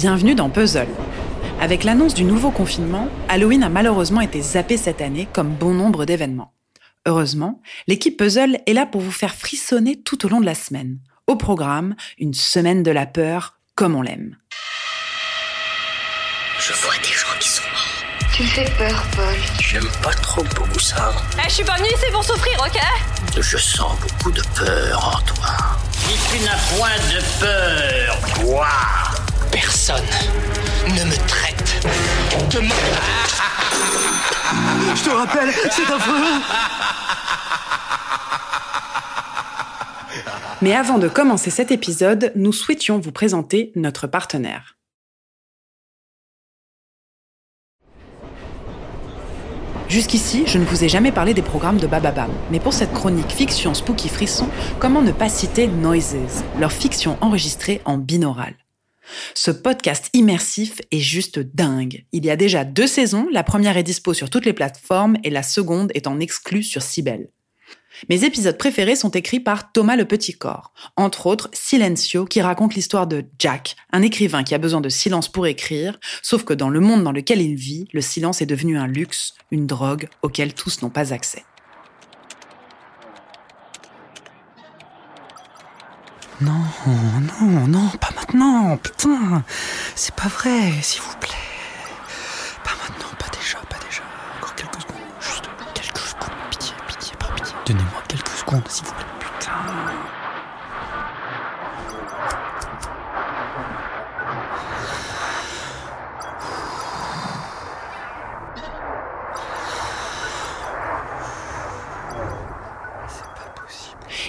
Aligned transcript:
Bienvenue 0.00 0.34
dans 0.34 0.48
Puzzle. 0.48 0.88
Avec 1.60 1.84
l'annonce 1.84 2.14
du 2.14 2.24
nouveau 2.24 2.50
confinement, 2.50 3.10
Halloween 3.28 3.62
a 3.62 3.68
malheureusement 3.68 4.22
été 4.22 4.40
zappé 4.40 4.78
cette 4.78 5.02
année 5.02 5.28
comme 5.30 5.50
bon 5.50 5.74
nombre 5.74 6.06
d'événements. 6.06 6.54
Heureusement, 7.04 7.60
l'équipe 7.86 8.16
Puzzle 8.16 8.60
est 8.66 8.72
là 8.72 8.86
pour 8.86 9.02
vous 9.02 9.10
faire 9.10 9.34
frissonner 9.34 10.00
tout 10.00 10.24
au 10.24 10.30
long 10.30 10.40
de 10.40 10.46
la 10.46 10.54
semaine. 10.54 11.00
Au 11.26 11.36
programme, 11.36 11.96
une 12.16 12.32
semaine 12.32 12.82
de 12.82 12.90
la 12.90 13.04
peur 13.04 13.58
comme 13.74 13.94
on 13.94 14.00
l'aime. 14.00 14.38
Je 16.58 16.72
vois 16.72 16.96
des 17.02 17.12
gens 17.12 17.38
qui 17.38 17.48
sont 17.50 17.62
morts. 17.70 18.30
Tu 18.32 18.44
fais 18.44 18.70
peur, 18.78 19.04
Paul. 19.14 19.36
J'aime 19.60 19.90
pas 20.02 20.14
trop 20.14 20.44
beaucoup 20.56 20.80
ça. 20.80 21.12
Eh, 21.36 21.42
je 21.46 21.56
suis 21.56 21.64
pas 21.64 21.76
venue 21.76 21.90
ici 21.90 22.06
pour 22.10 22.24
souffrir, 22.24 22.58
ok? 22.66 22.80
Je 23.38 23.58
sens 23.58 24.00
beaucoup 24.00 24.32
de 24.32 24.42
peur 24.56 25.14
en 25.14 25.20
toi. 25.26 25.76
Si 25.92 26.38
tu 26.38 26.42
n'as 26.42 26.56
point 26.78 26.96
de 27.12 27.20
peur, 27.38 28.18
moi, 28.46 28.66
Personne 29.60 30.06
ne 30.88 31.04
me 31.04 31.28
traite 31.28 31.86
de 32.50 32.60
mort. 32.60 32.76
Je 34.94 35.04
te 35.04 35.10
rappelle, 35.10 35.52
c'est 35.70 35.82
affreux 35.82 36.40
Mais 40.62 40.74
avant 40.74 40.96
de 40.96 41.08
commencer 41.08 41.50
cet 41.50 41.70
épisode, 41.70 42.32
nous 42.36 42.52
souhaitions 42.52 42.98
vous 42.98 43.12
présenter 43.12 43.70
notre 43.76 44.06
partenaire. 44.06 44.78
Jusqu'ici, 49.90 50.44
je 50.46 50.56
ne 50.56 50.64
vous 50.64 50.84
ai 50.84 50.88
jamais 50.88 51.12
parlé 51.12 51.34
des 51.34 51.42
programmes 51.42 51.78
de 51.78 51.86
Bababam, 51.86 52.30
mais 52.50 52.60
pour 52.60 52.72
cette 52.72 52.94
chronique 52.94 53.30
fiction 53.30 53.74
spooky 53.74 54.08
frisson, 54.08 54.48
comment 54.78 55.02
ne 55.02 55.12
pas 55.12 55.28
citer 55.28 55.66
Noises, 55.66 56.44
leur 56.58 56.72
fiction 56.72 57.18
enregistrée 57.20 57.82
en 57.84 57.98
binaural? 57.98 58.54
Ce 59.34 59.50
podcast 59.50 60.10
immersif 60.12 60.80
est 60.90 61.00
juste 61.00 61.38
dingue. 61.38 62.04
Il 62.12 62.24
y 62.24 62.30
a 62.30 62.36
déjà 62.36 62.64
deux 62.64 62.86
saisons, 62.86 63.26
la 63.32 63.42
première 63.42 63.76
est 63.76 63.82
dispo 63.82 64.14
sur 64.14 64.30
toutes 64.30 64.46
les 64.46 64.52
plateformes 64.52 65.16
et 65.24 65.30
la 65.30 65.42
seconde 65.42 65.90
est 65.94 66.06
en 66.06 66.20
exclu 66.20 66.62
sur 66.62 66.82
Cybelle. 66.82 67.28
Mes 68.08 68.24
épisodes 68.24 68.56
préférés 68.56 68.96
sont 68.96 69.10
écrits 69.10 69.40
par 69.40 69.72
Thomas 69.72 69.96
le 69.96 70.06
Petit 70.06 70.32
Corps, 70.32 70.72
entre 70.96 71.26
autres 71.26 71.50
Silencio 71.52 72.24
qui 72.24 72.40
raconte 72.40 72.74
l'histoire 72.74 73.06
de 73.06 73.24
Jack, 73.38 73.76
un 73.92 74.02
écrivain 74.02 74.42
qui 74.42 74.54
a 74.54 74.58
besoin 74.58 74.80
de 74.80 74.88
silence 74.88 75.28
pour 75.28 75.46
écrire, 75.46 75.98
sauf 76.22 76.44
que 76.44 76.54
dans 76.54 76.70
le 76.70 76.80
monde 76.80 77.04
dans 77.04 77.12
lequel 77.12 77.42
il 77.42 77.56
vit, 77.56 77.88
le 77.92 78.00
silence 78.00 78.40
est 78.40 78.46
devenu 78.46 78.78
un 78.78 78.86
luxe, 78.86 79.34
une 79.50 79.66
drogue 79.66 80.08
auquel 80.22 80.54
tous 80.54 80.82
n'ont 80.82 80.90
pas 80.90 81.12
accès. 81.12 81.44
Non, 86.40 86.64
non, 86.86 87.66
non, 87.68 87.88
pas 88.00 88.08
maintenant, 88.16 88.78
putain 88.78 89.42
C'est 89.94 90.14
pas 90.14 90.28
vrai, 90.28 90.72
s'il 90.80 91.02
vous 91.02 91.14
plaît. 91.20 91.28
Pas 92.64 92.70
maintenant, 92.82 93.10
pas 93.18 93.26
déjà, 93.36 93.58
pas 93.68 93.76
déjà. 93.86 94.02
Encore 94.38 94.54
quelques 94.54 94.80
secondes, 94.80 94.96
juste 95.20 95.44
quelques 95.74 95.98
secondes. 95.98 96.30
Pitié, 96.50 96.74
pitié, 96.88 97.12
par 97.18 97.34
pitié. 97.34 97.54
Donnez-moi 97.66 98.02
quelques 98.08 98.28
secondes, 98.30 98.66
s'il 98.68 98.86
vous 98.86 98.94
plaît. 98.94 98.99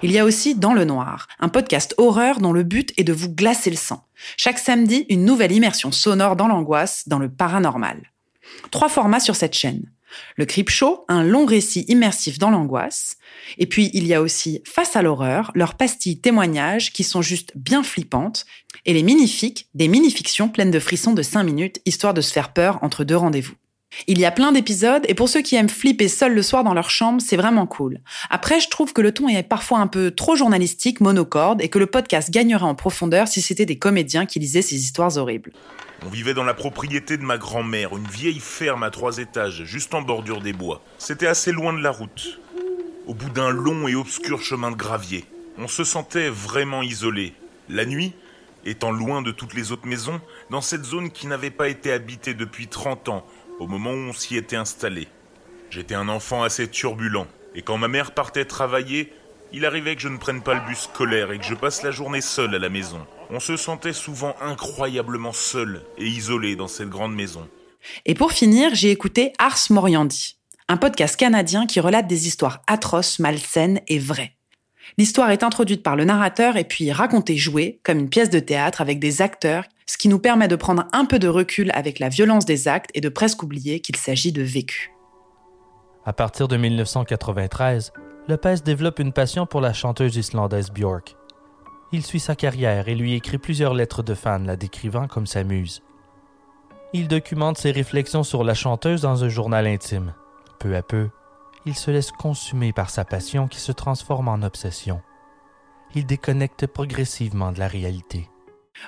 Il 0.00 0.12
y 0.12 0.18
a 0.18 0.24
aussi 0.24 0.54
Dans 0.54 0.74
le 0.74 0.84
Noir, 0.84 1.26
un 1.40 1.48
podcast 1.48 1.92
horreur 1.98 2.38
dont 2.38 2.52
le 2.52 2.62
but 2.62 2.92
est 2.96 3.04
de 3.04 3.12
vous 3.12 3.34
glacer 3.34 3.68
le 3.68 3.76
sang. 3.76 4.06
Chaque 4.36 4.60
samedi, 4.60 5.06
une 5.08 5.24
nouvelle 5.24 5.50
immersion 5.50 5.90
sonore 5.90 6.36
dans 6.36 6.46
l'angoisse, 6.46 7.08
dans 7.08 7.18
le 7.18 7.28
paranormal. 7.28 8.12
Trois 8.70 8.88
formats 8.88 9.18
sur 9.18 9.34
cette 9.34 9.54
chaîne. 9.54 9.90
Le 10.36 10.46
Creep 10.46 10.70
Show, 10.70 11.04
un 11.08 11.24
long 11.24 11.46
récit 11.46 11.84
immersif 11.88 12.38
dans 12.38 12.50
l'angoisse. 12.50 13.16
Et 13.58 13.66
puis, 13.66 13.90
il 13.92 14.06
y 14.06 14.14
a 14.14 14.22
aussi 14.22 14.62
Face 14.64 14.94
à 14.94 15.02
l'horreur, 15.02 15.50
leurs 15.56 15.74
pastilles 15.74 16.20
témoignages 16.20 16.92
qui 16.92 17.02
sont 17.02 17.20
juste 17.20 17.52
bien 17.56 17.82
flippantes. 17.82 18.46
Et 18.86 18.94
les 18.94 19.02
minifiques, 19.02 19.68
des 19.74 19.88
mini-fictions 19.88 20.48
pleines 20.48 20.70
de 20.70 20.78
frissons 20.78 21.12
de 21.12 21.22
5 21.22 21.42
minutes, 21.42 21.80
histoire 21.86 22.14
de 22.14 22.20
se 22.20 22.32
faire 22.32 22.52
peur 22.52 22.78
entre 22.82 23.02
deux 23.02 23.16
rendez-vous. 23.16 23.54
Il 24.06 24.18
y 24.18 24.24
a 24.24 24.30
plein 24.30 24.52
d'épisodes 24.52 25.04
et 25.08 25.14
pour 25.14 25.28
ceux 25.28 25.42
qui 25.42 25.56
aiment 25.56 25.68
flipper 25.68 26.08
seuls 26.08 26.34
le 26.34 26.42
soir 26.42 26.64
dans 26.64 26.74
leur 26.74 26.90
chambre, 26.90 27.20
c'est 27.20 27.36
vraiment 27.36 27.66
cool. 27.66 28.00
Après, 28.30 28.60
je 28.60 28.68
trouve 28.68 28.92
que 28.92 29.02
le 29.02 29.12
ton 29.12 29.28
est 29.28 29.42
parfois 29.42 29.78
un 29.78 29.86
peu 29.86 30.10
trop 30.10 30.36
journalistique, 30.36 31.00
monocorde 31.00 31.60
et 31.62 31.68
que 31.68 31.78
le 31.78 31.86
podcast 31.86 32.30
gagnerait 32.30 32.64
en 32.64 32.74
profondeur 32.74 33.28
si 33.28 33.40
c'était 33.40 33.66
des 33.66 33.78
comédiens 33.78 34.26
qui 34.26 34.38
lisaient 34.38 34.62
ces 34.62 34.76
histoires 34.76 35.16
horribles. 35.16 35.52
On 36.06 36.10
vivait 36.10 36.34
dans 36.34 36.44
la 36.44 36.54
propriété 36.54 37.16
de 37.16 37.24
ma 37.24 37.38
grand-mère, 37.38 37.96
une 37.96 38.06
vieille 38.06 38.38
ferme 38.38 38.84
à 38.84 38.90
trois 38.90 39.18
étages, 39.18 39.64
juste 39.64 39.94
en 39.94 40.02
bordure 40.02 40.40
des 40.40 40.52
bois. 40.52 40.82
C'était 40.98 41.26
assez 41.26 41.50
loin 41.50 41.72
de 41.72 41.82
la 41.82 41.90
route. 41.90 42.40
Au 43.08 43.14
bout 43.14 43.30
d'un 43.30 43.50
long 43.50 43.88
et 43.88 43.96
obscur 43.96 44.40
chemin 44.40 44.70
de 44.70 44.76
gravier, 44.76 45.24
on 45.56 45.66
se 45.66 45.82
sentait 45.82 46.28
vraiment 46.28 46.82
isolé. 46.82 47.32
La 47.68 47.84
nuit, 47.84 48.12
étant 48.64 48.92
loin 48.92 49.22
de 49.22 49.32
toutes 49.32 49.54
les 49.54 49.72
autres 49.72 49.86
maisons, 49.86 50.20
dans 50.50 50.60
cette 50.60 50.84
zone 50.84 51.10
qui 51.10 51.26
n'avait 51.26 51.50
pas 51.50 51.68
été 51.68 51.90
habitée 51.90 52.34
depuis 52.34 52.68
30 52.68 53.08
ans, 53.08 53.26
au 53.58 53.66
moment 53.66 53.90
où 53.90 54.08
on 54.08 54.12
s'y 54.12 54.36
était 54.36 54.56
installé. 54.56 55.08
J'étais 55.70 55.94
un 55.94 56.08
enfant 56.08 56.42
assez 56.42 56.68
turbulent, 56.68 57.26
et 57.54 57.62
quand 57.62 57.76
ma 57.76 57.88
mère 57.88 58.12
partait 58.12 58.44
travailler, 58.44 59.12
il 59.52 59.64
arrivait 59.64 59.96
que 59.96 60.02
je 60.02 60.08
ne 60.08 60.18
prenne 60.18 60.42
pas 60.42 60.54
le 60.54 60.66
bus 60.66 60.80
scolaire 60.80 61.32
et 61.32 61.38
que 61.38 61.44
je 61.44 61.54
passe 61.54 61.82
la 61.82 61.90
journée 61.90 62.20
seul 62.20 62.54
à 62.54 62.58
la 62.58 62.68
maison. 62.68 63.06
On 63.30 63.40
se 63.40 63.56
sentait 63.56 63.92
souvent 63.92 64.34
incroyablement 64.40 65.32
seul 65.32 65.82
et 65.96 66.06
isolé 66.06 66.56
dans 66.56 66.68
cette 66.68 66.88
grande 66.88 67.14
maison. 67.14 67.48
Et 68.04 68.14
pour 68.14 68.32
finir, 68.32 68.74
j'ai 68.74 68.90
écouté 68.90 69.32
Ars 69.38 69.58
Moriandi, 69.70 70.38
un 70.68 70.76
podcast 70.76 71.16
canadien 71.16 71.66
qui 71.66 71.80
relate 71.80 72.06
des 72.06 72.26
histoires 72.26 72.62
atroces, 72.66 73.18
malsaines 73.18 73.80
et 73.88 73.98
vraies. 73.98 74.37
L'histoire 74.96 75.30
est 75.30 75.42
introduite 75.42 75.82
par 75.82 75.96
le 75.96 76.04
narrateur 76.04 76.56
et 76.56 76.64
puis 76.64 76.90
racontée 76.92 77.36
jouée 77.36 77.80
comme 77.82 77.98
une 77.98 78.08
pièce 78.08 78.30
de 78.30 78.40
théâtre 78.40 78.80
avec 78.80 78.98
des 78.98 79.20
acteurs, 79.22 79.64
ce 79.86 79.98
qui 79.98 80.08
nous 80.08 80.18
permet 80.18 80.48
de 80.48 80.56
prendre 80.56 80.86
un 80.92 81.04
peu 81.04 81.18
de 81.18 81.28
recul 81.28 81.70
avec 81.74 81.98
la 81.98 82.08
violence 82.08 82.44
des 82.44 82.68
actes 82.68 82.90
et 82.94 83.00
de 83.00 83.08
presque 83.08 83.42
oublier 83.42 83.80
qu'il 83.80 83.96
s'agit 83.96 84.32
de 84.32 84.42
vécu. 84.42 84.92
À 86.04 86.12
partir 86.12 86.48
de 86.48 86.56
1993, 86.56 87.92
Lopez 88.28 88.56
développe 88.64 88.98
une 88.98 89.12
passion 89.12 89.46
pour 89.46 89.60
la 89.60 89.72
chanteuse 89.72 90.16
islandaise 90.16 90.70
Björk. 90.70 91.16
Il 91.92 92.04
suit 92.04 92.20
sa 92.20 92.34
carrière 92.34 92.88
et 92.88 92.94
lui 92.94 93.14
écrit 93.14 93.38
plusieurs 93.38 93.74
lettres 93.74 94.02
de 94.02 94.14
fans 94.14 94.38
la 94.38 94.56
décrivant 94.56 95.06
comme 95.06 95.26
sa 95.26 95.44
muse. 95.44 95.82
Il 96.92 97.08
documente 97.08 97.58
ses 97.58 97.70
réflexions 97.70 98.22
sur 98.22 98.44
la 98.44 98.54
chanteuse 98.54 99.02
dans 99.02 99.24
un 99.24 99.28
journal 99.28 99.66
intime. 99.66 100.14
Peu 100.58 100.76
à 100.76 100.82
peu, 100.82 101.08
il 101.68 101.76
se 101.76 101.90
laisse 101.90 102.12
consumer 102.12 102.72
par 102.72 102.88
sa 102.88 103.04
passion 103.04 103.46
qui 103.46 103.60
se 103.60 103.72
transforme 103.72 104.28
en 104.28 104.42
obsession. 104.42 105.00
Il 105.94 106.06
déconnecte 106.06 106.66
progressivement 106.66 107.52
de 107.52 107.58
la 107.58 107.68
réalité. 107.68 108.28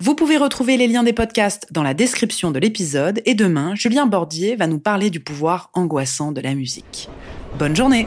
Vous 0.00 0.14
pouvez 0.14 0.36
retrouver 0.36 0.76
les 0.76 0.88
liens 0.88 1.02
des 1.02 1.12
podcasts 1.12 1.72
dans 1.72 1.82
la 1.82 1.94
description 1.94 2.50
de 2.50 2.58
l'épisode 2.58 3.22
et 3.24 3.34
demain, 3.34 3.74
Julien 3.74 4.06
Bordier 4.06 4.56
va 4.56 4.66
nous 4.66 4.80
parler 4.80 5.10
du 5.10 5.20
pouvoir 5.20 5.70
angoissant 5.74 6.32
de 6.32 6.40
la 6.40 6.54
musique. 6.54 7.08
Bonne 7.58 7.76
journée 7.76 8.06